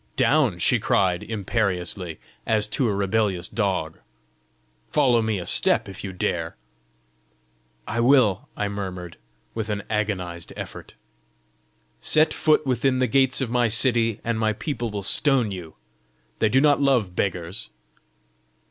"Down!" 0.15 0.57
she 0.57 0.79
cried 0.79 1.21
imperiously, 1.21 2.19
as 2.47 2.67
to 2.69 2.89
a 2.89 2.91
rebellious 2.91 3.47
dog. 3.47 3.99
"Follow 4.89 5.21
me 5.21 5.37
a 5.37 5.45
step 5.45 5.87
if 5.87 6.03
you 6.03 6.11
dare!" 6.11 6.55
"I 7.87 7.99
will!" 7.99 8.49
I 8.57 8.67
murmured, 8.67 9.17
with 9.53 9.69
an 9.69 9.83
agonised 9.91 10.53
effort. 10.57 10.95
"Set 12.01 12.33
foot 12.33 12.65
within 12.65 12.97
the 12.97 13.05
gates 13.05 13.41
of 13.41 13.51
my 13.51 13.67
city, 13.67 14.19
and 14.23 14.39
my 14.39 14.53
people 14.53 14.89
will 14.89 15.03
stone 15.03 15.51
you: 15.51 15.75
they 16.39 16.49
do 16.49 16.59
not 16.59 16.81
love 16.81 17.15
beggars!" 17.15 17.69